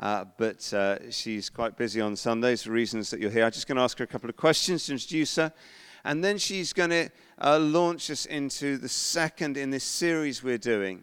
[0.00, 3.44] uh, but uh, she's quite busy on Sundays for reasons that you'll hear.
[3.44, 5.52] I'm just going to ask her a couple of questions to introduce her.
[6.04, 10.56] And then she's going to uh, launch us into the second in this series we're
[10.56, 11.02] doing,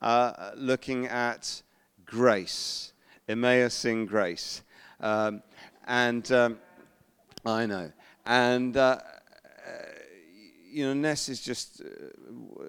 [0.00, 1.62] uh, looking at
[2.06, 2.92] grace,
[3.28, 4.62] Emmaus in grace.
[5.00, 5.42] Um,
[5.86, 6.58] and um,
[7.44, 7.92] I know.
[8.24, 8.98] And, uh,
[10.66, 11.82] you know, Ness is just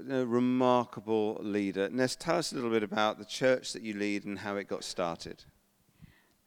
[0.09, 1.89] a remarkable leader.
[1.89, 4.67] Ness, tell us a little bit about the church that you lead and how it
[4.67, 5.45] got started.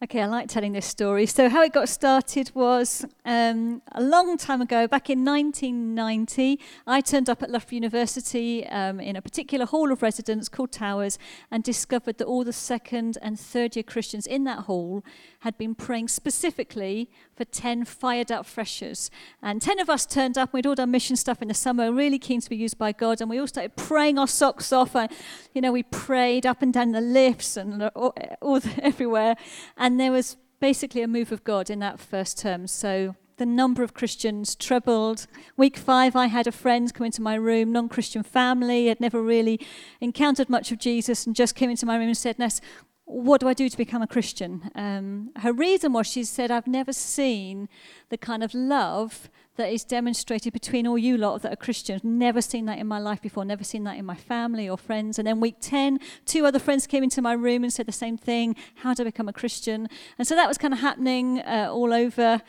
[0.02, 1.24] Okay, I like telling this story.
[1.24, 6.58] So, how it got started was um, a long time ago, back in 1990.
[6.84, 11.16] I turned up at Loughborough University um, in a particular hall of residence called Towers
[11.48, 15.04] and discovered that all the second and third year Christians in that hall
[15.40, 19.10] had been praying specifically for 10 fired up freshers.
[19.42, 20.52] And 10 of us turned up.
[20.52, 23.20] We'd all done mission stuff in the summer, really keen to be used by God.
[23.20, 24.96] And we all started praying our socks off.
[24.96, 25.10] And,
[25.52, 29.36] you know, we prayed up and down the lifts and all, all everywhere.
[29.76, 32.66] And there was basically a move of God in that first term.
[32.66, 35.26] So the number of Christians trebled.
[35.56, 39.22] Week five, I had a friend come into my room, non Christian family, had never
[39.22, 39.60] really
[40.00, 42.60] encountered much of Jesus, and just came into my room and said, Ness,
[43.06, 44.70] what do I do to become a Christian?
[44.74, 47.68] Um, her reason was she said, I've never seen
[48.08, 52.02] the kind of love that is demonstrated between all you lot that are Christians.
[52.02, 55.18] Never seen that in my life before, never seen that in my family or friends.
[55.18, 58.16] And then week 10, two other friends came into my room and said the same
[58.16, 59.88] thing How to become a Christian?
[60.18, 62.42] And so that was kind of happening uh, all over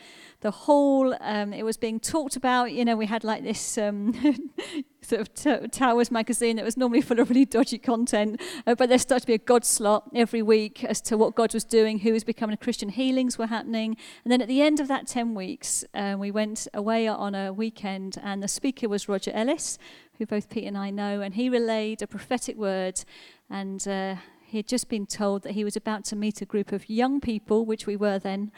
[0.46, 1.12] the hall.
[1.20, 2.70] Um, it was being talked about.
[2.70, 4.14] You know, we had like this um,
[5.02, 8.88] sort of t- Towers magazine that was normally full of really dodgy content, uh, but
[8.88, 11.98] there started to be a God slot every week as to what God was doing,
[11.98, 12.90] who was becoming a Christian.
[12.90, 13.96] Healings were happening.
[14.24, 17.52] And then at the end of that 10 weeks, uh, we went away on a
[17.52, 19.78] weekend, and the speaker was Roger Ellis,
[20.18, 23.02] who both Pete and I know, and he relayed a prophetic word.
[23.50, 24.14] And uh,
[24.56, 27.20] he had just been told that he was about to meet a group of young
[27.20, 28.50] people, which we were then,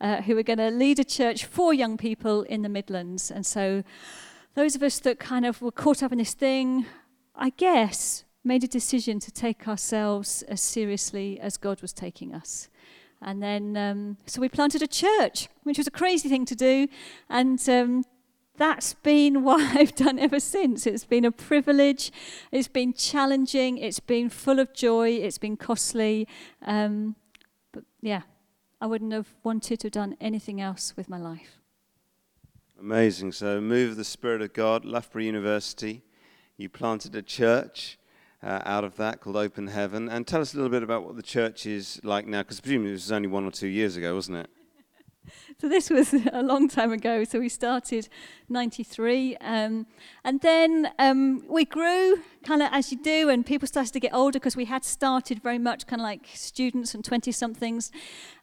[0.00, 3.32] uh, who were going to lead a church for young people in the Midlands.
[3.32, 3.82] And so,
[4.54, 6.86] those of us that kind of were caught up in this thing,
[7.34, 12.68] I guess, made a decision to take ourselves as seriously as God was taking us.
[13.20, 16.86] And then, um, so we planted a church, which was a crazy thing to do.
[17.28, 18.04] And um,
[18.60, 20.86] that's been what I've done ever since.
[20.86, 22.12] It's been a privilege,
[22.52, 26.28] it's been challenging, it's been full of joy, it's been costly.
[26.62, 27.16] Um,
[27.72, 28.22] but yeah,
[28.80, 31.58] I wouldn't have wanted to have done anything else with my life.
[32.78, 33.32] Amazing.
[33.32, 36.02] So, move of the Spirit of God, Loughborough University.
[36.56, 37.98] You planted a church
[38.42, 40.08] uh, out of that called Open Heaven.
[40.08, 42.92] And tell us a little bit about what the church is like now, because presumably
[42.92, 44.50] this was only one or two years ago, wasn't it?
[45.60, 47.24] So this was a long time ago.
[47.24, 48.08] So we started
[48.48, 49.36] 93.
[49.36, 49.86] Um,
[50.24, 54.14] and then um, we grew kind of as you do, and people started to get
[54.14, 57.92] older because we had started very much kind of like students and 20 somethings.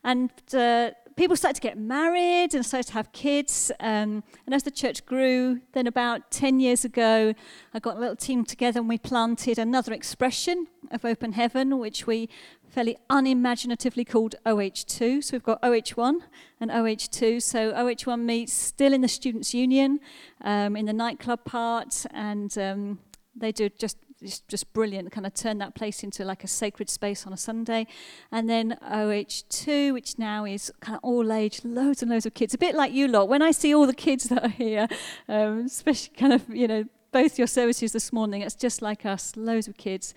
[0.04, 3.72] And uh, people started to get married and started to have kids.
[3.80, 7.34] Um, and as the church grew, then about 10 years ago,
[7.74, 12.06] I got a little team together and we planted another expression of open heaven, which
[12.06, 12.30] we
[12.78, 15.24] fairly unimaginatively called OH2.
[15.24, 16.20] So we've got OH1
[16.60, 17.42] and OH2.
[17.42, 20.00] So OH1 meets still in the Students' Union,
[20.42, 23.00] um, in the nightclub part, and um,
[23.36, 26.88] they do just it's just brilliant, kind of turn that place into like a sacred
[26.88, 27.88] space on a Sunday.
[28.32, 32.54] And then OH2, which now is kind of all age, loads and loads of kids,
[32.54, 33.28] a bit like you lot.
[33.28, 34.88] When I see all the kids that are here,
[35.28, 39.36] um, especially kind of, you know, both your services this morning, it's just like us,
[39.36, 40.14] loads of kids.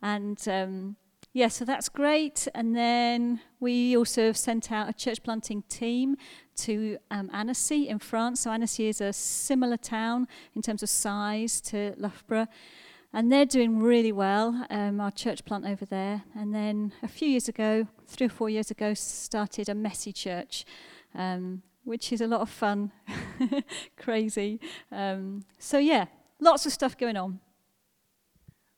[0.00, 0.96] And um,
[1.32, 2.48] yeah, so that's great.
[2.54, 6.16] And then we also have sent out a church planting team
[6.56, 8.40] to um, Annecy in France.
[8.40, 12.48] So Annecy is a similar town in terms of size to Loughborough.
[13.12, 16.24] And they're doing really well, um, our church plant over there.
[16.34, 20.66] And then a few years ago, three or four years ago, started a messy church,
[21.14, 22.92] um, which is a lot of fun,
[23.96, 24.60] crazy.
[24.92, 26.06] Um, so, yeah,
[26.38, 27.40] lots of stuff going on.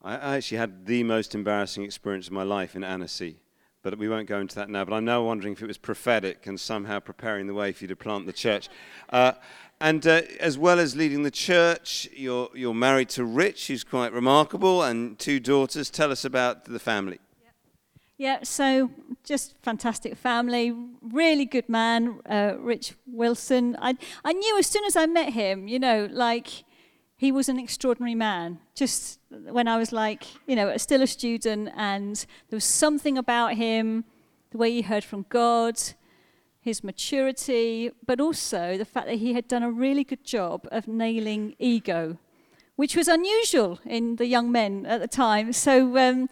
[0.03, 3.43] I actually had the most embarrassing experience of my life in Annecy,
[3.83, 4.83] but we won't go into that now.
[4.85, 7.89] But I'm now wondering if it was prophetic and somehow preparing the way for you
[7.89, 8.71] to plant the church.
[9.11, 9.33] Uh,
[9.79, 14.15] and uh, as well as leading the church, you're, you're married to Rich, who's quite
[14.15, 15.91] remarkable, and two daughters.
[15.91, 17.19] Tell us about the family.
[18.17, 18.91] Yeah, so
[19.25, 23.77] just fantastic family, really good man, uh, Rich Wilson.
[23.81, 26.65] I, I knew as soon as I met him, you know, like
[27.21, 28.61] he was an extraordinary man.
[28.75, 32.17] Just when I was like, you know, still a student, and
[32.49, 34.05] there was something about him,
[34.53, 35.79] the way he heard from God,
[36.63, 40.89] his maturity, but also the fact that he had done a really good job of
[40.89, 42.17] nailing ego,
[42.77, 45.53] which was unusual in the young men at the time.
[45.53, 46.27] So um,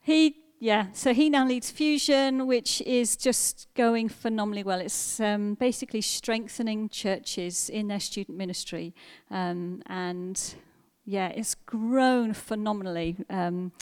[0.00, 4.78] he yeah, so he now leads Fusion, which is just going phenomenally well.
[4.78, 8.94] It's um, basically strengthening churches in their student ministry.
[9.28, 10.40] Um, and
[11.04, 13.72] yeah, it's grown phenomenally um,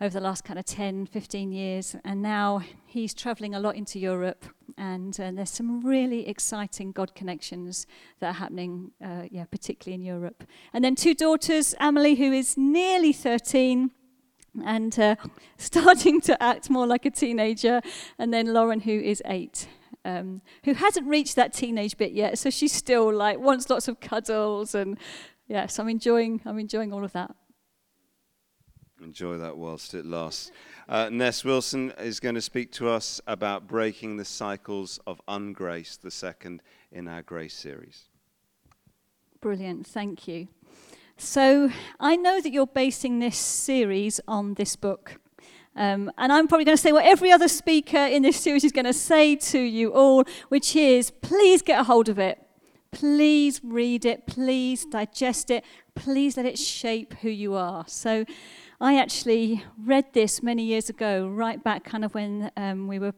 [0.00, 1.96] over the last kind of 10, 15 years.
[2.04, 4.44] And now he's traveling a lot into Europe.
[4.78, 7.88] And uh, there's some really exciting God connections
[8.20, 10.44] that are happening, uh, yeah, particularly in Europe.
[10.72, 13.90] And then two daughters, Emily, who is nearly 13
[14.64, 15.16] and uh,
[15.58, 17.80] starting to act more like a teenager,
[18.18, 19.68] and then Lauren, who is eight,
[20.04, 24.00] um, who hasn't reached that teenage bit yet, so she's still like wants lots of
[24.00, 24.98] cuddles, and
[25.48, 27.34] yes, I'm enjoying, I'm enjoying all of that.
[29.02, 30.50] Enjoy that whilst it lasts.
[30.88, 36.00] Uh, Ness Wilson is going to speak to us about breaking the cycles of ungrace,
[36.00, 36.62] the second
[36.92, 38.04] in our grace series.
[39.40, 40.48] Brilliant, thank you.
[41.16, 41.70] So
[42.00, 45.20] I know that you're basing this series on this book.
[45.76, 48.72] Um, and I'm probably going to say what every other speaker in this series is
[48.72, 52.40] going to say to you all, which is please get a hold of it.
[52.92, 54.26] Please read it.
[54.26, 55.64] Please digest it.
[55.94, 57.84] Please let it shape who you are.
[57.88, 58.24] So
[58.80, 63.14] I actually read this many years ago, right back kind of when um, we were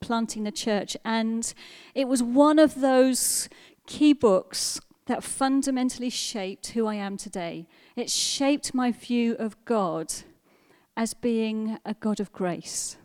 [0.00, 0.96] planting the church.
[1.04, 1.52] And
[1.94, 3.48] it was one of those
[3.86, 7.66] key books that fundamentally shaped who I am today.
[7.94, 10.12] It shaped my view of God
[10.96, 12.96] as being a God of grace.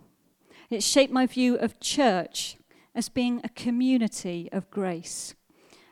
[0.70, 2.58] It shaped my view of church
[2.96, 5.36] as being a community of grace.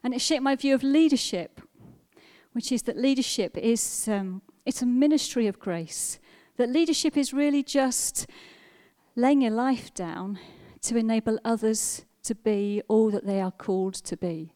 [0.04, 1.62] And it shaped my view of leadership,
[2.54, 6.20] which is that leadership is um, it's a ministry of grace.
[6.58, 8.28] That leadership is really just
[9.16, 10.40] laying your life down
[10.82, 14.54] to enable others to be all that they are called to be.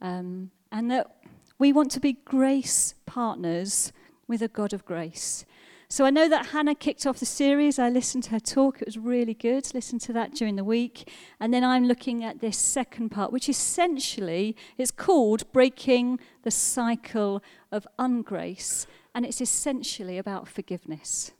[0.00, 1.16] Um, and that
[1.58, 3.92] we want to be grace partners
[4.26, 5.44] with a God of grace.
[5.92, 7.76] So I know that Hannah kicked off the series.
[7.76, 8.80] I listened to her talk.
[8.80, 9.74] It was really good.
[9.74, 11.10] Listen to that during the week.
[11.40, 17.42] And then I'm looking at this second part, which essentially is called Breaking the Cycle
[17.72, 18.86] of Ungrace.
[19.16, 21.32] And it's essentially about forgiveness,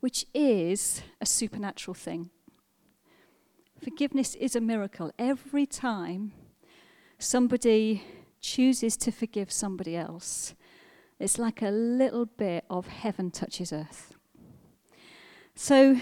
[0.00, 2.30] which is a supernatural thing.
[3.80, 5.12] Forgiveness is a miracle.
[5.16, 6.32] Every time
[7.18, 8.02] somebody
[8.40, 10.54] chooses to forgive somebody else,
[11.18, 14.14] it's like a little bit of heaven touches earth.
[15.54, 15.96] So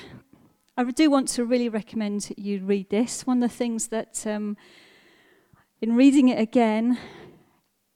[0.77, 3.27] I do want to really recommend you read this.
[3.27, 4.59] One of the things that, um,
[5.81, 6.99] in reading it again,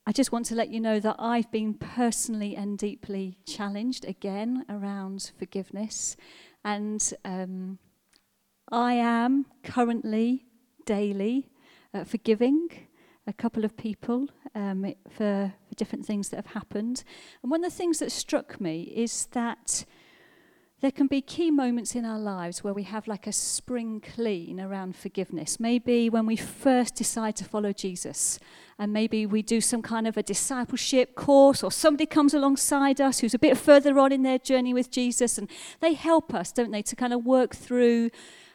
[0.06, 4.64] I just want to let you know that I've been personally and deeply challenged again
[4.70, 6.16] around forgiveness.
[6.64, 7.78] And um,
[8.72, 10.46] I am currently
[10.86, 11.50] daily
[11.92, 12.68] uh, forgiving
[13.26, 17.04] a couple of people um, for, for different things that have happened.
[17.42, 19.84] And one of the things that struck me is that
[20.80, 24.58] there can be key moments in our lives where we have like a spring clean
[24.58, 25.60] around forgiveness.
[25.60, 28.38] Maybe when we first decide to follow Jesus,
[28.78, 33.18] and maybe we do some kind of a discipleship course, or somebody comes alongside us
[33.18, 35.50] who's a bit further on in their journey with Jesus, and
[35.80, 38.08] they help us, don't they, to kind of work through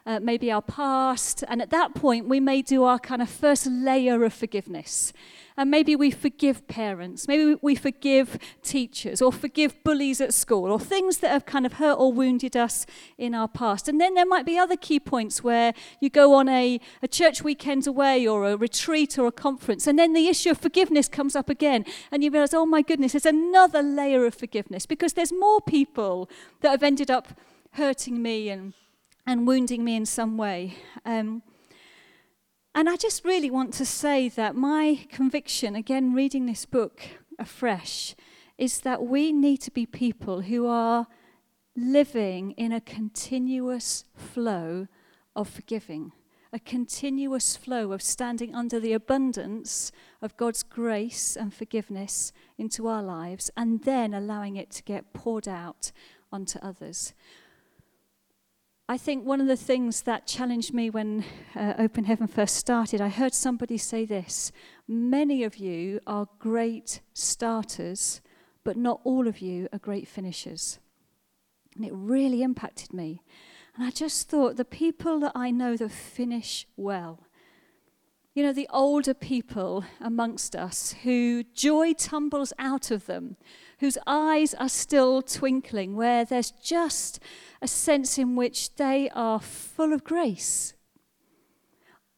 [0.05, 1.43] uh, maybe our past.
[1.47, 5.13] And at that point, we may do our kind of first layer of forgiveness.
[5.57, 10.81] And maybe we forgive parents, maybe we forgive teachers, or forgive bullies at school, or
[10.81, 12.85] things that have kind of hurt or wounded us
[13.17, 13.87] in our past.
[13.87, 17.41] And then there might be other key points where you go on a, a church
[17.41, 21.37] weekend away, or a retreat, or a conference, and then the issue of forgiveness comes
[21.37, 21.85] up again.
[22.11, 26.29] And you realize, oh my goodness, there's another layer of forgiveness because there's more people
[26.59, 27.29] that have ended up
[27.71, 28.73] hurting me and
[29.25, 30.75] and wounding me in some way.
[31.05, 31.41] Um,
[32.73, 37.01] and I just really want to say that my conviction, again, reading this book
[37.39, 38.15] afresh,
[38.57, 41.07] is that we need to be people who are
[41.75, 44.87] living in a continuous flow
[45.35, 46.11] of forgiving,
[46.53, 49.91] a continuous flow of standing under the abundance
[50.21, 55.47] of God's grace and forgiveness into our lives, and then allowing it to get poured
[55.47, 55.91] out
[56.31, 57.13] onto others.
[58.87, 61.25] I think one of the things that challenged me when
[61.55, 64.51] uh, Open Heaven first started, I heard somebody say this
[64.87, 68.21] Many of you are great starters,
[68.63, 70.77] but not all of you are great finishers.
[71.75, 73.23] And it really impacted me.
[73.75, 77.21] And I just thought the people that I know that finish well,
[78.35, 83.35] you know, the older people amongst us who joy tumbles out of them,
[83.79, 87.19] whose eyes are still twinkling, where there's just
[87.61, 90.73] a sense in which they are full of grace,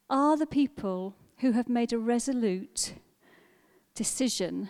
[0.09, 2.93] are the people who have made a resolute
[3.93, 4.69] decision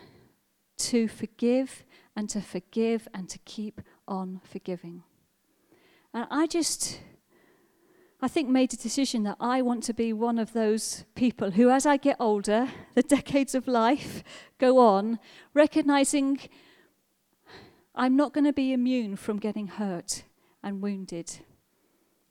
[0.76, 1.84] to forgive
[2.16, 5.02] and to forgive and to keep on forgiving.
[6.14, 7.00] And I just,
[8.20, 11.70] I think, made a decision that I want to be one of those people who,
[11.70, 14.22] as I get older, the decades of life
[14.58, 15.18] go on,
[15.54, 16.40] recognizing
[17.98, 20.22] I'm not going to be immune from getting hurt
[20.62, 21.40] and wounded.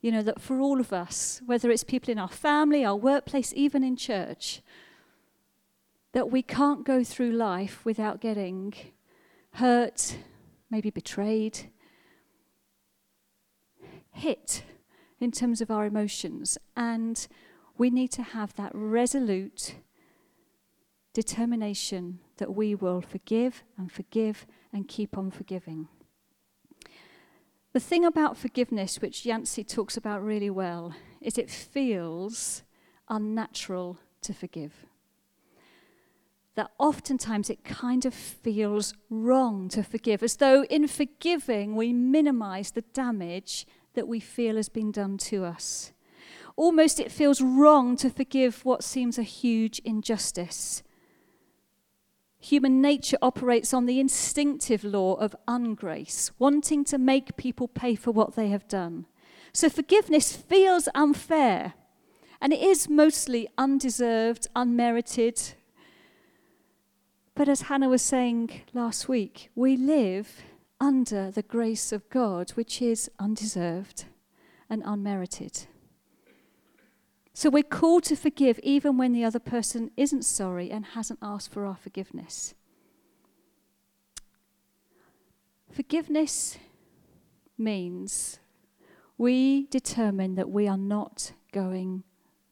[0.00, 3.52] You know, that for all of us, whether it's people in our family, our workplace,
[3.54, 4.62] even in church,
[6.12, 8.72] that we can't go through life without getting
[9.52, 10.16] hurt,
[10.70, 11.70] maybe betrayed,
[14.12, 14.64] hit
[15.20, 16.56] in terms of our emotions.
[16.76, 17.28] And
[17.76, 19.74] we need to have that resolute
[21.12, 25.88] determination that we will forgive and forgive and keep on forgiving.
[27.72, 32.62] The thing about forgiveness, which Yancey talks about really well, is it feels
[33.08, 34.86] unnatural to forgive.
[36.54, 42.72] That oftentimes it kind of feels wrong to forgive, as though in forgiving we minimize
[42.72, 45.92] the damage that we feel has been done to us.
[46.56, 50.82] Almost it feels wrong to forgive what seems a huge injustice.
[52.40, 58.12] Human nature operates on the instinctive law of ungrace, wanting to make people pay for
[58.12, 59.06] what they have done.
[59.52, 61.74] So forgiveness feels unfair,
[62.40, 65.54] and it is mostly undeserved, unmerited.
[67.34, 70.42] But as Hannah was saying last week, we live
[70.80, 74.04] under the grace of God, which is undeserved
[74.70, 75.66] and unmerited.
[77.38, 81.52] So we're called to forgive even when the other person isn't sorry and hasn't asked
[81.52, 82.52] for our forgiveness.
[85.70, 86.58] Forgiveness
[87.56, 88.40] means
[89.16, 92.02] we determine that we are not going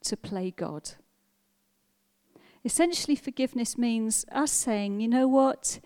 [0.03, 0.93] to play God.
[2.65, 5.81] Essentially, forgiveness means us saying, you know what?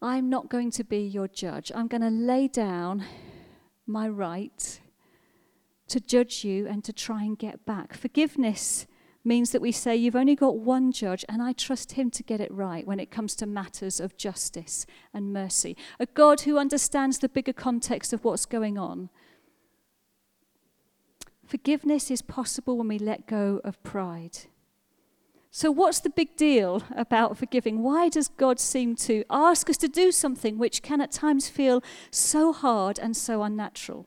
[0.00, 1.70] I'm not going to be your judge.
[1.74, 3.04] I'm going to lay down
[3.86, 4.80] my right
[5.88, 7.94] to judge you and to try and get back.
[7.94, 8.86] Forgiveness
[9.26, 12.40] means that we say, You've only got one judge, and I trust him to get
[12.40, 15.76] it right when it comes to matters of justice and mercy.
[15.98, 19.10] A God who understands the bigger context of what's going on.
[21.44, 24.38] Forgiveness is possible when we let go of pride.
[25.50, 27.82] So, what's the big deal about forgiving?
[27.82, 31.82] Why does God seem to ask us to do something which can at times feel
[32.10, 34.06] so hard and so unnatural?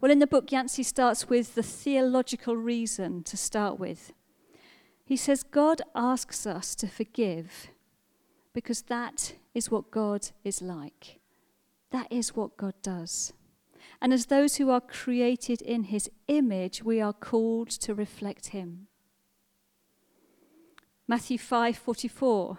[0.00, 4.12] Well, in the book, Yancey starts with the theological reason to start with.
[5.04, 7.68] He says, God asks us to forgive
[8.54, 11.20] because that is what God is like.
[11.90, 13.34] That is what God does.
[14.00, 18.86] And as those who are created in his image, we are called to reflect him.
[21.06, 22.58] Matthew 5:44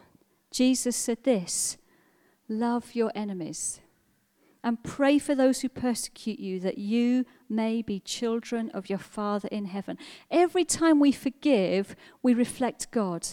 [0.51, 1.77] Jesus said this,
[2.49, 3.79] love your enemies
[4.63, 9.47] and pray for those who persecute you, that you may be children of your Father
[9.51, 9.97] in heaven.
[10.29, 13.27] Every time we forgive, we reflect God.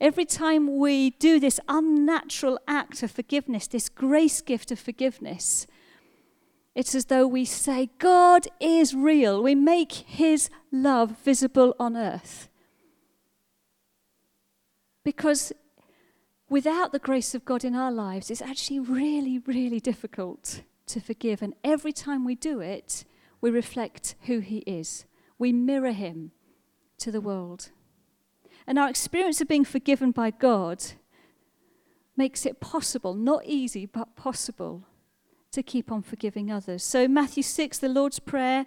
[0.00, 5.66] Every time we do this unnatural act of forgiveness, this grace gift of forgiveness,
[6.74, 9.42] it's as though we say, God is real.
[9.42, 12.48] We make his love visible on earth.
[15.04, 15.52] Because
[16.48, 21.42] without the grace of God in our lives, it's actually really, really difficult to forgive.
[21.42, 23.04] And every time we do it,
[23.40, 25.04] we reflect who He is.
[25.38, 26.32] We mirror Him
[26.98, 27.70] to the world.
[28.66, 30.82] And our experience of being forgiven by God
[32.16, 34.84] makes it possible, not easy, but possible,
[35.52, 36.82] to keep on forgiving others.
[36.82, 38.66] So, Matthew 6, the Lord's Prayer,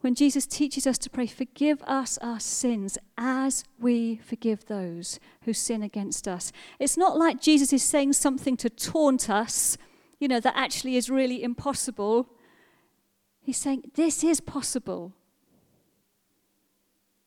[0.00, 5.52] when Jesus teaches us to pray, Forgive us our sins as we forgive those who
[5.52, 6.52] sin against us.
[6.78, 9.78] It's not like Jesus is saying something to taunt us
[10.18, 12.28] you know, that actually is really impossible.
[13.40, 15.12] He's saying, This is possible.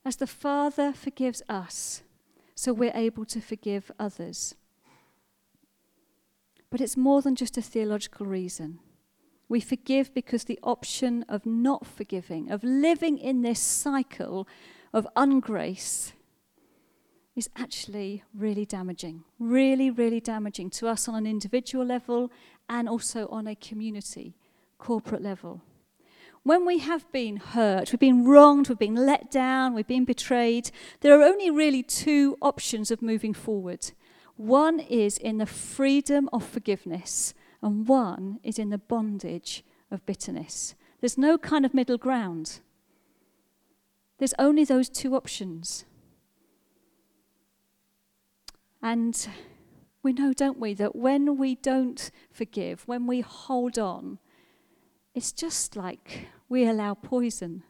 [0.04, 2.02] As the Father forgives us,
[2.54, 4.54] so we're able to forgive others.
[6.70, 8.78] But it's more than just a theological reason.
[9.48, 14.46] We forgive because the option of not forgiving, of living in this cycle
[14.92, 16.12] of ungrace,
[17.34, 19.24] is actually really damaging.
[19.38, 22.30] Really, really damaging to us on an individual level
[22.70, 24.36] and also on a community,
[24.78, 25.60] corporate level.
[26.44, 30.70] When we have been hurt, we've been wronged, we've been let down, we've been betrayed,
[31.00, 33.90] there are only really two options of moving forward.
[34.36, 40.74] One is in the freedom of forgiveness, and one is in the bondage of bitterness.
[41.00, 42.60] There's no kind of middle ground.
[44.18, 45.84] There's only those two options.
[48.80, 49.28] And
[50.02, 54.18] we know, don't we, that when we don't forgive, when we hold on,
[55.14, 57.64] it's just like we allow poison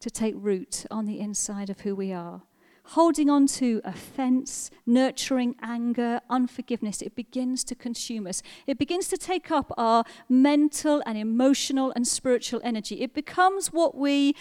[0.00, 2.42] to take root on the inside of who we are.
[2.86, 8.42] Holding on to offense, nurturing anger, unforgiveness, it begins to consume us.
[8.66, 13.00] It begins to take up our mental and emotional and spiritual energy.
[13.00, 14.34] It becomes what we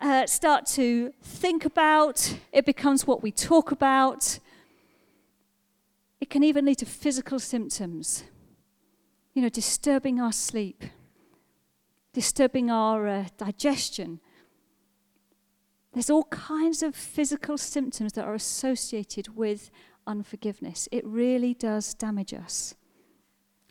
[0.00, 4.38] uh, start to think about, it becomes what we talk about.
[6.20, 8.24] It can even lead to physical symptoms,
[9.34, 10.84] you know, disturbing our sleep,
[12.12, 14.20] disturbing our uh, digestion,
[15.96, 19.70] there's all kinds of physical symptoms that are associated with
[20.06, 20.90] unforgiveness.
[20.92, 22.74] It really does damage us.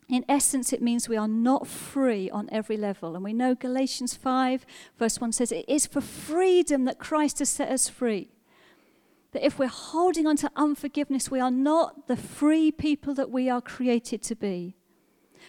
[0.09, 3.13] In essence, it means we are not free on every level.
[3.13, 4.65] And we know Galatians 5,
[4.97, 8.31] verse 1 says, It is for freedom that Christ has set us free.
[9.35, 13.49] That if we're holding on to unforgiveness, we are not the free people that we
[13.49, 14.77] are created to be.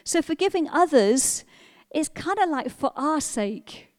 [0.02, 1.44] So, forgiving others
[1.94, 3.92] is kind of like for our sake,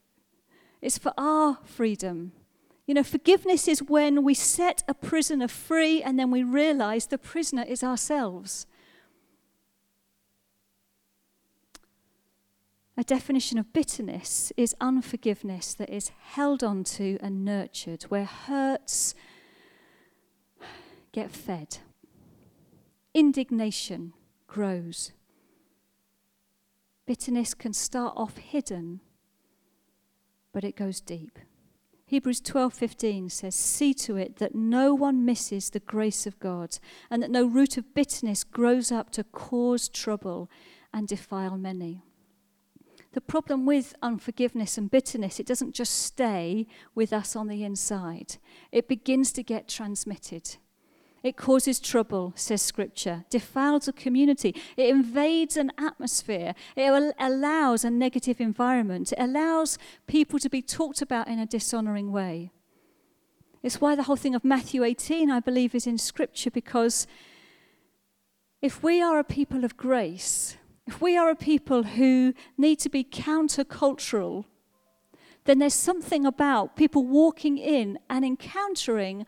[0.82, 2.34] it's for our freedom.
[2.86, 7.18] You know, forgiveness is when we set a prisoner free and then we realize the
[7.18, 8.68] prisoner is ourselves.
[12.98, 19.16] A definition of bitterness is unforgiveness that is held onto and nurtured, where hurts
[21.18, 21.80] get fed,
[23.16, 24.14] indignation
[24.46, 25.14] grows.
[27.08, 29.00] Bitterness can start off hidden,
[30.54, 31.40] but it goes deep.
[32.06, 36.78] Hebrews 12:15 says, "See to it that no one misses the grace of God,
[37.10, 40.52] and that no root of bitterness grows up to cause trouble
[40.94, 42.04] and defile many."
[43.14, 48.38] The problem with unforgiveness and bitterness, it doesn't just stay with us on the inside.
[48.72, 50.58] It begins to get transmitted.
[51.24, 57.90] It causes trouble, says Scripture, defiles a community, it invades an atmosphere, it allows a
[57.90, 62.52] negative environment, it allows people to be talked about in a dishonoring way.
[63.64, 67.08] It's why the whole thing of Matthew 18, I believe, is in Scripture because
[68.62, 72.90] if we are a people of grace, if we are a people who need to
[72.90, 74.46] be countercultural,
[75.46, 79.26] then there's something about people walking in and encountering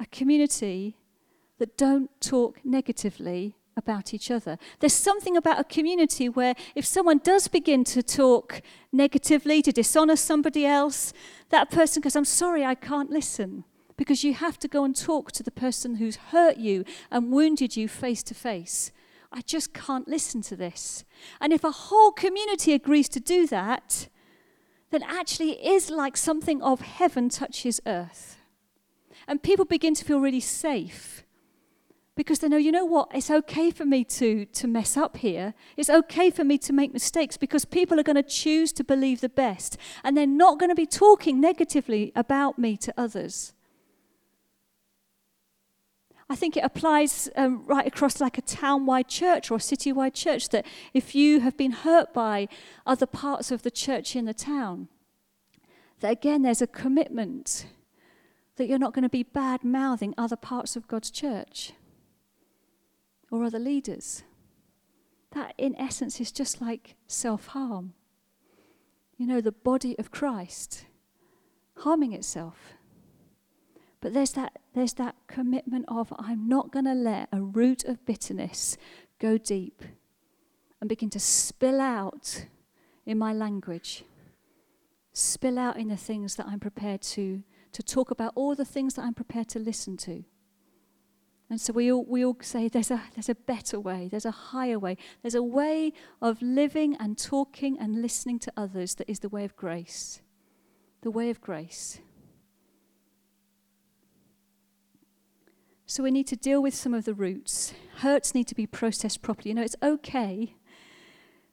[0.00, 0.96] a community
[1.58, 4.58] that don't talk negatively about each other.
[4.80, 8.60] There's something about a community where if someone does begin to talk
[8.92, 11.12] negatively, to dishonor somebody else,
[11.50, 13.64] that person goes, I'm sorry, I can't listen.
[13.96, 17.76] Because you have to go and talk to the person who's hurt you and wounded
[17.76, 18.92] you face to face.
[19.32, 21.04] I just can't listen to this.
[21.40, 24.08] And if a whole community agrees to do that,
[24.90, 28.38] then actually it is like something of heaven touches earth.
[29.26, 31.24] And people begin to feel really safe
[32.18, 35.54] because they know, you know what, it's okay for me to, to mess up here.
[35.76, 39.20] It's okay for me to make mistakes because people are going to choose to believe
[39.20, 43.52] the best and they're not going to be talking negatively about me to others.
[46.28, 49.92] I think it applies um, right across like a town wide church or a city
[49.92, 52.48] wide church that if you have been hurt by
[52.84, 54.88] other parts of the church in the town,
[56.00, 57.66] that again there's a commitment
[58.56, 61.74] that you're not going to be bad mouthing other parts of God's church
[63.30, 64.22] or other leaders.
[65.32, 67.94] That, in essence, is just like self harm.
[69.16, 70.86] You know, the body of Christ
[71.78, 72.74] harming itself.
[74.00, 78.04] But there's that, there's that commitment of, I'm not going to let a root of
[78.06, 78.76] bitterness
[79.18, 79.82] go deep
[80.80, 82.46] and begin to spill out
[83.04, 84.04] in my language,
[85.12, 88.94] spill out in the things that I'm prepared to, to talk about, all the things
[88.94, 90.24] that I'm prepared to listen to.
[91.50, 94.30] And so we all, we all say there's a, there's a better way, there's a
[94.30, 99.20] higher way, there's a way of living and talking and listening to others that is
[99.20, 100.20] the way of grace.
[101.00, 102.00] The way of grace.
[105.86, 107.72] So we need to deal with some of the roots.
[107.98, 109.50] Hurts need to be processed properly.
[109.50, 110.54] You know, it's okay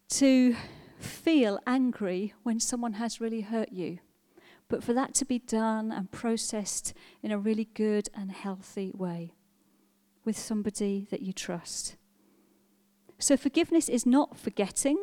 [0.09, 0.55] to
[0.99, 3.99] feel angry when someone has really hurt you.
[4.67, 9.35] But for that to be done and processed in a really good and healthy way
[10.25, 11.95] with somebody that you trust.
[13.19, 14.99] So, forgiveness is not forgetting,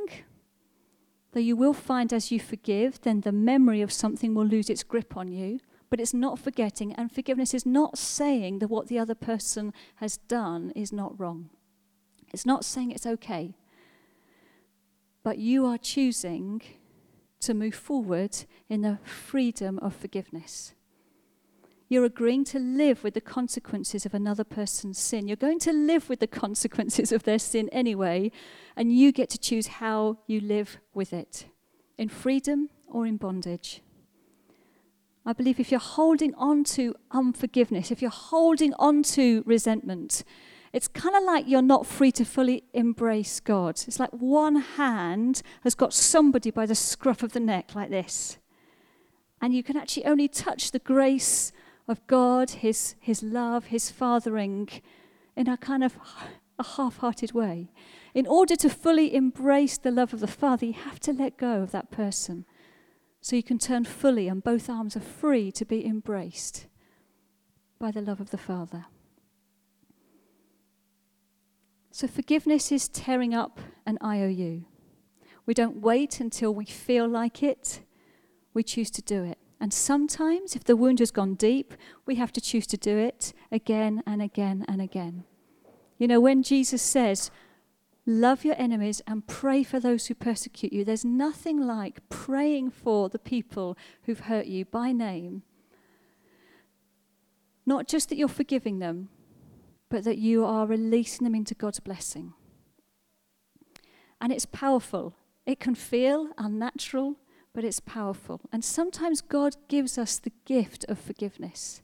[1.33, 4.83] though you will find as you forgive, then the memory of something will lose its
[4.83, 5.61] grip on you.
[5.89, 10.17] But it's not forgetting, and forgiveness is not saying that what the other person has
[10.17, 11.51] done is not wrong.
[12.33, 13.55] It's not saying it's okay.
[15.23, 16.63] But you are choosing
[17.41, 20.73] to move forward in the freedom of forgiveness.
[21.93, 25.29] You're agreeing to live with the consequences of another person's sin.
[25.29, 28.33] You're going to live with the consequences of their sin anyway,
[28.75, 31.45] and you get to choose how you live with it
[31.99, 33.83] in freedom or in bondage.
[35.27, 40.25] I believe if you're holding on to unforgiveness, if you're holding on to resentment,
[40.73, 43.83] it's kind of like you're not free to fully embrace God.
[43.87, 48.39] It's like one hand has got somebody by the scruff of the neck, like this.
[49.43, 51.53] And you can actually only touch the grace
[51.89, 54.69] of God, His, His love, His fathering,
[55.37, 55.97] in a kind of
[56.59, 57.73] a half hearted way.
[58.15, 61.63] In order to fully embrace the love of the Father, you have to let go
[61.63, 62.45] of that person.
[63.21, 66.67] So you can turn fully, and both arms are free to be embraced
[67.79, 68.87] by the love of the Father.
[71.91, 74.65] So forgiveness is tearing up an IOU.
[75.45, 77.81] We don't wait until we feel like it,
[78.55, 79.39] we choose to do it.
[79.63, 83.33] And sometimes, if the wound has gone deep, we have to choose to do it
[83.53, 85.23] again and again and again.
[85.99, 87.31] You know, when Jesus says,
[88.05, 93.09] Love your enemies and pray for those who persecute you, there's nothing like praying for
[93.09, 95.45] the people who've hurt you by name.
[97.65, 99.11] Not just that you're forgiving them,
[99.89, 102.33] but that you are releasing them into God's blessing.
[104.21, 105.15] And it's powerful.
[105.47, 107.15] It can feel unnatural,
[107.55, 108.41] but it's powerful.
[108.53, 111.83] And sometimes God gives us the gift of forgiveness.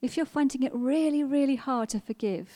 [0.00, 2.48] If you're finding it really, really hard to forgive,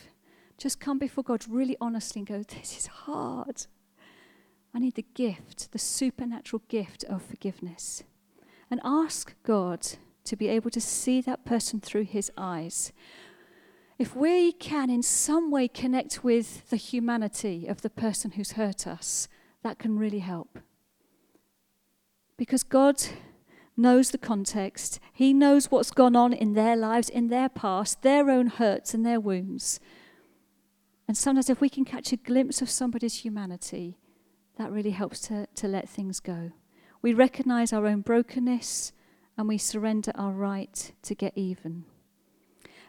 [0.59, 3.67] just come before God really honestly and go, This is hard.
[4.75, 8.05] I need the gift, the supernatural gift of forgiveness.
[8.71, 9.87] And ask God
[10.25, 12.93] to be able to see that person through his eyes.
[13.99, 18.87] If we can in some way connect with the humanity of the person who's hurt
[18.87, 19.27] us,
[19.65, 20.61] that can really help.
[22.37, 23.03] Because God
[23.77, 28.31] knows the context, He knows what's gone on in their lives, in their past, their
[28.31, 29.81] own hurts and their wounds.
[31.09, 33.99] And sometimes, if we can catch a glimpse of somebody's humanity,
[34.59, 36.53] that really helps to, to let things go.
[37.03, 38.93] We recognize our own brokenness
[39.37, 41.85] and we surrender our right to get even.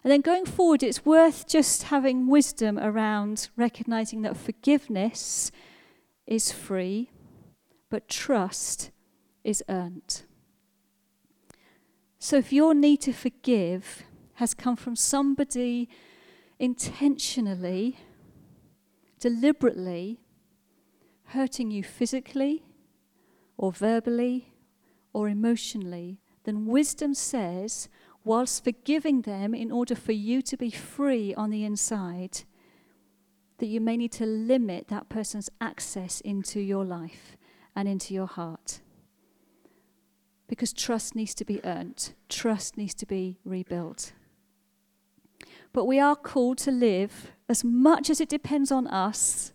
[0.04, 5.52] And then going forward, it's worth just having wisdom around recognizing that forgiveness
[6.26, 7.12] is free,
[7.90, 8.92] but trust
[9.44, 10.24] is earned.
[12.18, 14.04] So if your need to forgive
[14.36, 15.90] has come from somebody
[16.60, 17.98] intentionally,
[19.20, 20.20] deliberately
[21.26, 22.64] hurting you physically
[23.58, 24.54] or verbally
[25.14, 27.90] or emotionally, then wisdom says,
[28.24, 32.42] whilst forgiving them in order for you to be free on the inside,
[33.60, 37.38] that you may need to limit that person's access into your life
[37.76, 38.82] and into your heart.
[40.48, 44.14] Because trust needs to be earned, trust needs to be rebuilt.
[45.72, 49.54] But we are called to live as much as it depends on us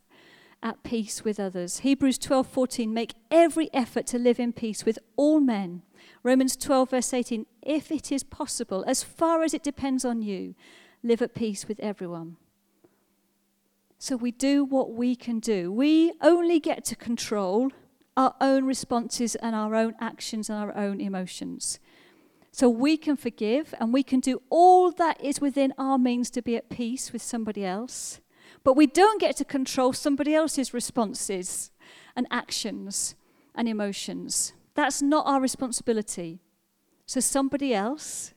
[0.62, 1.80] at peace with others.
[1.80, 5.82] Hebrews 12:14 make every effort to live in peace with all men
[6.22, 10.54] Romans 12, verse 18 if it is possible, as far as it depends on you,
[11.02, 12.36] live at peace with everyone.
[13.98, 15.72] So we do what we can do.
[15.72, 17.70] We only get to control
[18.16, 21.80] our own responses and our own actions and our own emotions.
[22.52, 26.42] So we can forgive and we can do all that is within our means to
[26.42, 28.20] be at peace with somebody else.
[28.62, 31.70] But we don't get to control somebody else's responses
[32.14, 33.16] and actions
[33.54, 34.52] and emotions.
[34.74, 36.40] That's not our responsibility.
[37.06, 38.34] So somebody else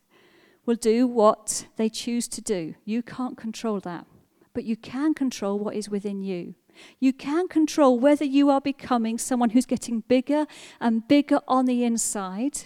[0.65, 2.75] will do what they choose to do.
[2.85, 4.05] You can't control that.
[4.53, 6.55] But you can control what is within you.
[6.99, 10.45] You can control whether you are becoming someone who's getting bigger
[10.79, 12.65] and bigger on the inside,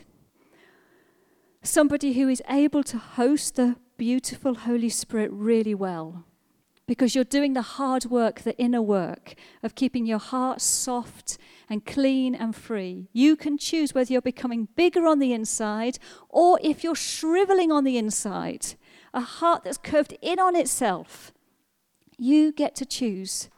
[1.64, 6.26] somebody who is able to host the beautiful Holy Spirit really well
[6.88, 11.38] because you're doing the hard work, the inner work of keeping your heart soft
[11.72, 13.10] and clean and free.
[13.14, 15.98] You can choose whether you're becoming bigger on the inside
[16.30, 18.76] or if you're shriveling on the inside,
[19.14, 21.32] a heart that's curved in on itself.
[22.18, 23.50] You get to choose.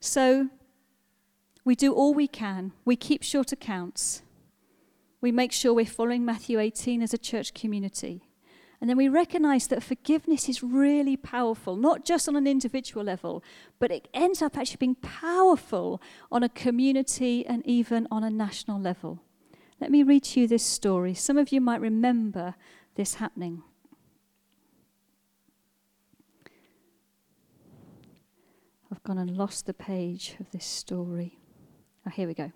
[0.00, 0.50] So,
[1.64, 2.72] we do all we can.
[2.84, 4.22] We keep short accounts.
[5.20, 8.28] We make sure we're following Matthew 18 as a church community.
[8.84, 13.42] And then we recognize that forgiveness is really powerful, not just on an individual level,
[13.78, 18.78] but it ends up actually being powerful on a community and even on a national
[18.78, 19.22] level.
[19.80, 21.14] Let me read to you this story.
[21.14, 22.56] Some of you might remember
[22.94, 23.62] this happening.
[28.92, 31.38] I've gone and lost the page of this story.
[32.06, 32.52] Oh, here we go.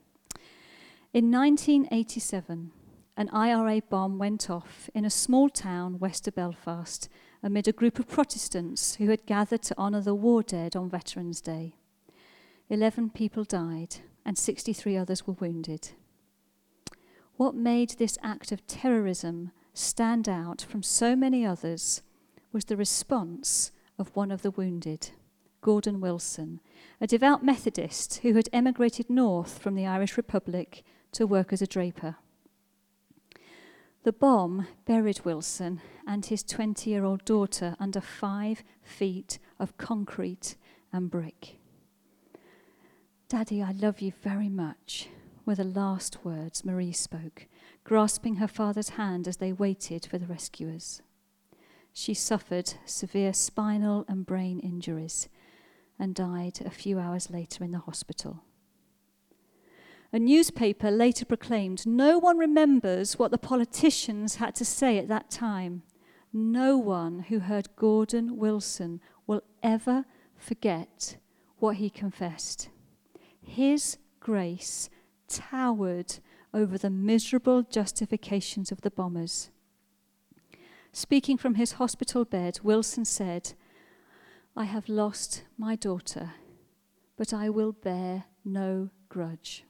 [1.14, 2.72] In 1987,
[3.18, 7.08] an IRA bomb went off in a small town west of Belfast
[7.42, 11.40] amid a group of Protestants who had gathered to honour the war dead on Veterans
[11.40, 11.74] Day.
[12.70, 15.90] Eleven people died, and 63 others were wounded.
[17.36, 22.02] What made this act of terrorism stand out from so many others
[22.52, 25.10] was the response of one of the wounded,
[25.60, 26.60] Gordon Wilson,
[27.00, 31.66] a devout Methodist who had emigrated north from the Irish Republic to work as a
[31.66, 32.14] draper.
[34.04, 40.56] The bomb buried Wilson and his 20 year old daughter under five feet of concrete
[40.92, 41.56] and brick.
[43.28, 45.08] Daddy, I love you very much,
[45.44, 47.46] were the last words Marie spoke,
[47.84, 51.02] grasping her father's hand as they waited for the rescuers.
[51.92, 55.28] She suffered severe spinal and brain injuries
[55.98, 58.44] and died a few hours later in the hospital.
[60.10, 65.30] A newspaper later proclaimed no one remembers what the politicians had to say at that
[65.30, 65.82] time.
[66.32, 71.18] No one who heard Gordon Wilson will ever forget
[71.58, 72.70] what he confessed.
[73.42, 74.88] His grace
[75.28, 76.20] towered
[76.54, 79.50] over the miserable justifications of the bombers.
[80.92, 83.52] Speaking from his hospital bed, Wilson said,
[84.56, 86.32] I have lost my daughter,
[87.16, 89.64] but I will bear no grudge.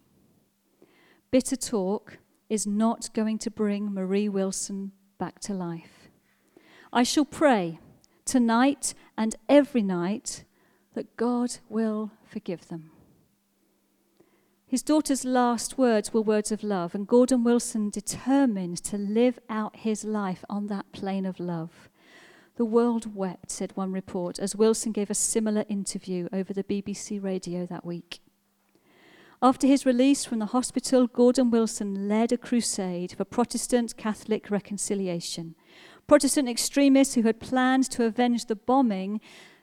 [1.30, 6.08] Bitter talk is not going to bring Marie Wilson back to life.
[6.90, 7.80] I shall pray
[8.24, 10.44] tonight and every night
[10.94, 12.90] that God will forgive them.
[14.66, 19.76] His daughter's last words were words of love, and Gordon Wilson determined to live out
[19.76, 21.90] his life on that plane of love.
[22.56, 27.22] The world wept, said one report, as Wilson gave a similar interview over the BBC
[27.22, 28.20] radio that week.
[29.40, 35.54] After his release from the hospital, Gordon Wilson led a crusade for Protestant Catholic reconciliation.
[36.08, 39.20] Protestant extremists who had planned to avenge the bombing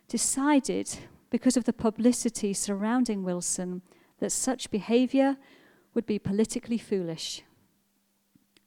[0.07, 3.81] decided, because of the publicity surrounding Wilson,
[4.19, 5.35] that such behavior
[5.93, 7.43] would be politically foolish.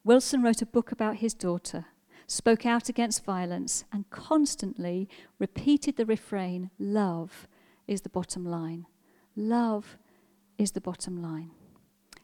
[0.05, 1.87] Wilson wrote a book about his daughter,
[2.27, 7.49] spoke out against violence, and constantly repeated the refrain love
[7.87, 8.85] is the bottom line.
[9.35, 9.97] Love
[10.59, 11.53] is the bottom line.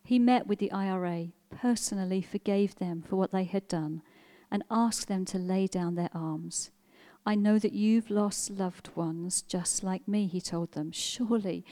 [0.02, 4.02] He met with the IRA, personally forgave them for what they had done,
[4.50, 6.70] and asked them to lay down their arms.
[7.24, 10.92] I know that you've lost loved ones just like me, he told them.
[10.92, 11.64] Surely,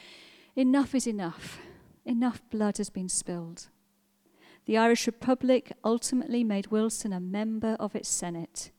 [0.56, 1.58] enough is enough.
[2.06, 3.68] Enough blood has been spilled.
[4.64, 8.70] The Irish Republic ultimately made Wilson a member of its Senate.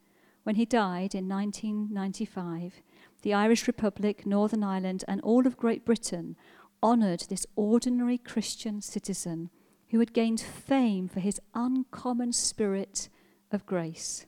[0.44, 2.82] When he died in 1995,
[3.22, 6.36] the Irish Republic, Northern Ireland, and all of Great Britain
[6.84, 9.50] honoured this ordinary Christian citizen
[9.90, 13.08] who had gained fame for his uncommon spirit
[13.52, 14.26] of grace.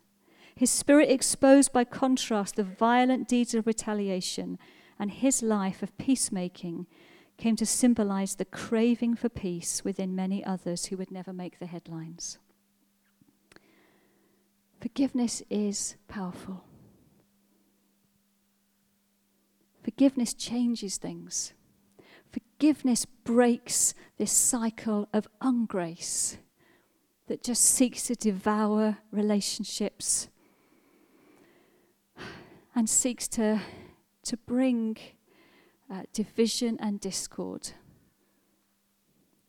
[0.55, 4.57] His spirit exposed by contrast the violent deeds of retaliation,
[4.97, 6.87] and his life of peacemaking
[7.37, 11.65] came to symbolize the craving for peace within many others who would never make the
[11.65, 12.37] headlines.
[14.79, 16.63] Forgiveness is powerful.
[19.83, 21.54] Forgiveness changes things.
[22.57, 26.37] Forgiveness breaks this cycle of ungrace
[27.27, 30.29] that just seeks to devour relationships
[32.73, 33.59] and seeks to,
[34.23, 34.95] to bring
[35.91, 37.71] uh, division and discord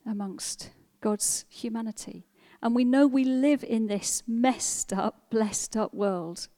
[0.05, 2.27] amongst God's humanity.
[2.61, 6.49] And we know we live in this messed up, blessed up world.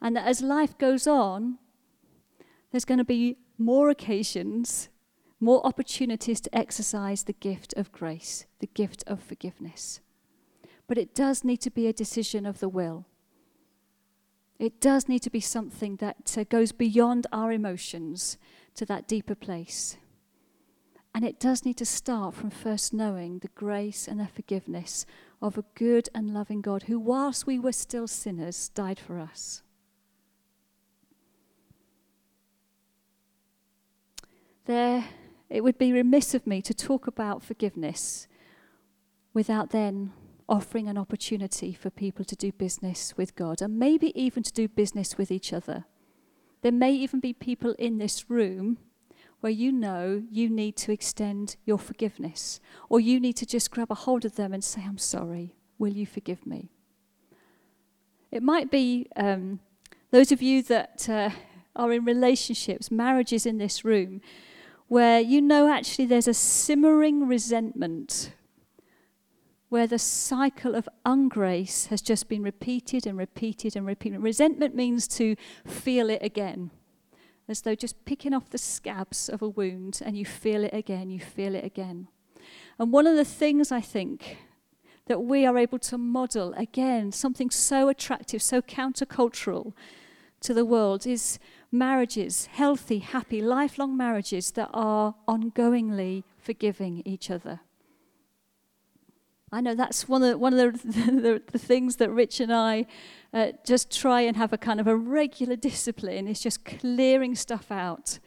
[0.00, 1.58] And that as life goes on,
[2.72, 4.88] there's going to be more occasions,
[5.40, 10.00] more opportunities to exercise the gift of grace, the gift of forgiveness.
[10.86, 13.06] But it does need to be a decision of the will.
[14.58, 18.38] It does need to be something that uh, goes beyond our emotions
[18.74, 19.98] to that deeper place.
[21.14, 25.06] And it does need to start from first knowing the grace and the forgiveness
[25.42, 29.62] of a good and loving God who, whilst we were still sinners, died for us.
[34.66, 35.04] There,
[35.48, 38.26] it would be remiss of me to talk about forgiveness
[39.32, 40.12] without then
[40.48, 44.68] offering an opportunity for people to do business with God and maybe even to do
[44.68, 45.84] business with each other.
[46.62, 48.78] There may even be people in this room
[49.40, 53.90] where you know you need to extend your forgiveness, or you need to just grab
[53.90, 56.70] a hold of them and say, I'm sorry, will you forgive me?
[58.30, 59.60] It might be um,
[60.10, 61.30] those of you that uh,
[61.76, 64.20] are in relationships, marriages in this room,
[64.88, 68.32] where you know actually there's a simmering resentment
[69.68, 74.22] where the cycle of ungrace has just been repeated and repeated and repeated.
[74.22, 75.34] Resentment means to
[75.66, 76.70] feel it again,
[77.48, 81.10] as though just picking off the scabs of a wound and you feel it again,
[81.10, 82.08] you feel it again.
[82.78, 84.38] And one of the things I think
[85.06, 89.72] that we are able to model, again, something so attractive, so countercultural
[90.40, 91.38] to the world, is
[91.78, 97.60] marriages, healthy, happy, lifelong marriages that are ongoingly forgiving each other.
[99.52, 102.52] I know that's one of the, one of the, the, the things that Rich and
[102.52, 102.86] I
[103.32, 107.70] uh, just try and have a kind of a regular discipline is just clearing stuff
[107.70, 108.18] out.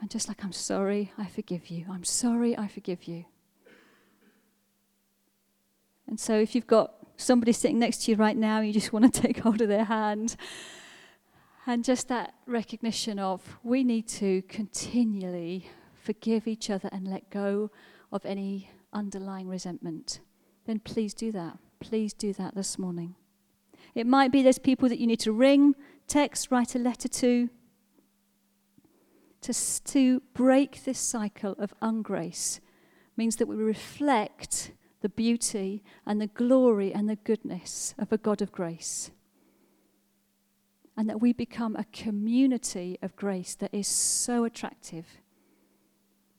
[0.00, 1.86] And just like, I'm sorry, I forgive you.
[1.90, 3.24] I'm sorry, I forgive you.
[6.06, 9.12] And so if you've got somebody sitting next to you right now, you just want
[9.12, 10.36] to take hold of their hand.
[11.68, 17.70] And just that recognition of we need to continually forgive each other and let go
[18.10, 20.20] of any underlying resentment,
[20.64, 21.58] then please do that.
[21.78, 23.16] Please do that this morning.
[23.94, 25.74] It might be there's people that you need to ring,
[26.06, 27.50] text, write a letter to.
[29.42, 29.52] To,
[29.84, 32.60] to break this cycle of ungrace
[33.14, 38.40] means that we reflect the beauty and the glory and the goodness of a God
[38.40, 39.10] of grace.
[40.98, 45.06] And that we become a community of grace that is so attractive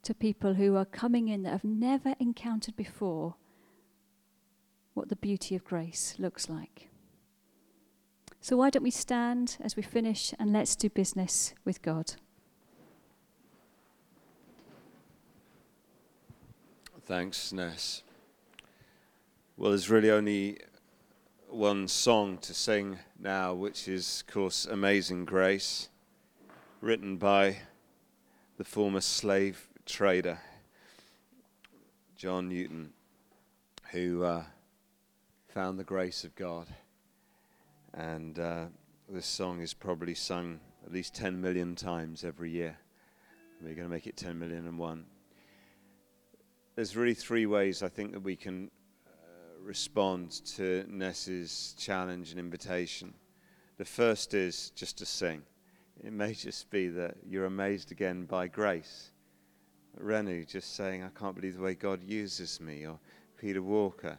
[0.03, 3.35] to people who are coming in that have never encountered before
[4.93, 6.89] what the beauty of grace looks like.
[8.41, 12.13] So, why don't we stand as we finish and let's do business with God?
[17.05, 18.03] Thanks, Ness.
[19.57, 20.59] Well, there's really only
[21.51, 25.89] one song to sing now, which is, of course, Amazing Grace,
[26.79, 27.57] written by
[28.57, 30.39] the former slave trader,
[32.15, 32.93] John Newton,
[33.91, 34.43] who uh,
[35.47, 36.67] found the grace of God.
[37.95, 38.65] And uh,
[39.09, 42.77] this song is probably sung at least 10 million times every year.
[43.61, 45.05] We're going to make it 10 million and one.
[46.75, 48.69] There's really three ways I think that we can
[49.69, 53.13] respond to Ness's challenge and invitation.
[53.77, 55.43] The first is just to sing.
[56.03, 59.11] It may just be that you're amazed again by grace.
[60.03, 62.97] Renu just saying, I can't believe the way God uses me, or
[63.39, 64.17] Peter Walker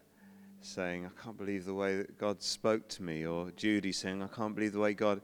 [0.60, 4.28] saying, I can't believe the way that God spoke to me, or Judy saying, I
[4.28, 5.20] can't believe the way God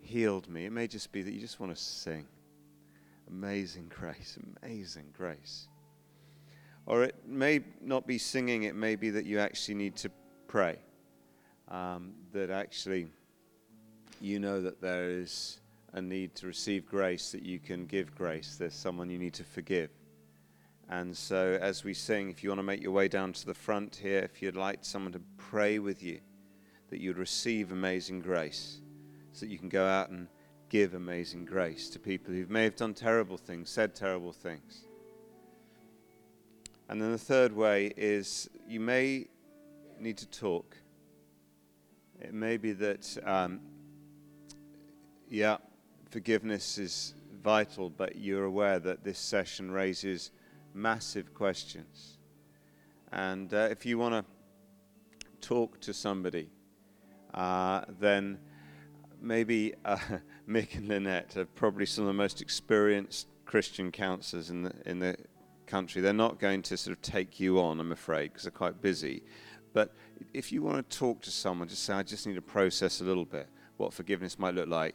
[0.00, 0.64] healed me.
[0.64, 2.24] It may just be that you just want to sing.
[3.28, 5.68] Amazing grace, amazing grace.
[6.86, 10.10] Or it may not be singing, it may be that you actually need to
[10.46, 10.78] pray.
[11.68, 13.08] Um, that actually
[14.20, 15.58] you know that there is
[15.92, 18.56] a need to receive grace, that you can give grace.
[18.56, 19.90] There's someone you need to forgive.
[20.88, 23.54] And so, as we sing, if you want to make your way down to the
[23.54, 26.20] front here, if you'd like someone to pray with you,
[26.90, 28.78] that you'd receive amazing grace,
[29.32, 30.28] so that you can go out and
[30.68, 34.84] give amazing grace to people who may have done terrible things, said terrible things.
[36.88, 39.26] And then the third way is you may
[39.98, 40.76] need to talk.
[42.20, 43.60] It may be that, um,
[45.28, 45.56] yeah,
[46.10, 50.30] forgiveness is vital, but you're aware that this session raises
[50.74, 52.18] massive questions.
[53.12, 56.50] And uh, if you want to talk to somebody,
[57.34, 58.38] uh, then
[59.20, 59.98] maybe uh,
[60.48, 64.98] Mick and Lynette are probably some of the most experienced Christian counselors in the, in
[64.98, 65.16] the
[65.66, 66.00] country.
[66.00, 69.22] They're not going to sort of take you on, I'm afraid, because they're quite busy.
[69.72, 69.94] But
[70.32, 73.04] if you want to talk to someone, just say, I just need to process a
[73.04, 74.94] little bit what forgiveness might look like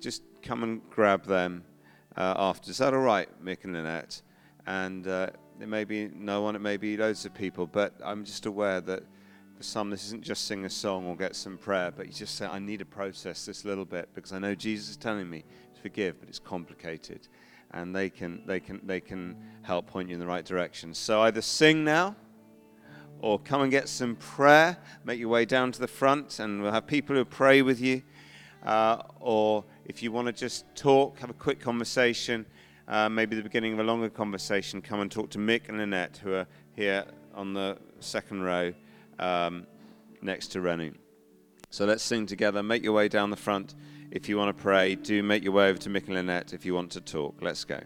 [0.00, 1.64] just come and grab them
[2.16, 2.70] uh, after.
[2.70, 4.22] Is that all right, Mick and Lynette?
[4.66, 8.24] And uh, there may be no one, it may be loads of people, but I'm
[8.24, 9.02] just aware that
[9.56, 12.36] for some, this isn't just sing a song or get some prayer, but you just
[12.36, 15.28] say, I need to process this a little bit because I know Jesus is telling
[15.28, 15.44] me
[15.74, 17.28] to forgive, but it's complicated.
[17.72, 20.92] And they can, they can, they can help point you in the right direction.
[20.94, 22.16] So either sing now
[23.20, 24.76] or come and get some prayer.
[25.04, 28.02] Make your way down to the front, and we'll have people who pray with you.
[28.64, 32.44] Uh, or if you want to just talk, have a quick conversation,
[32.88, 36.18] uh, maybe the beginning of a longer conversation, come and talk to Mick and Lynette,
[36.22, 38.72] who are here on the second row
[39.18, 39.66] um,
[40.22, 40.94] next to Renu.
[41.70, 42.62] So let's sing together.
[42.62, 43.74] Make your way down the front
[44.10, 44.94] if you want to pray.
[44.94, 47.36] Do make your way over to Mick and Lynette if you want to talk.
[47.40, 47.80] Let's go.